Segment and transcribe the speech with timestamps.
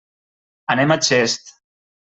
[0.77, 1.57] Anem a Xest.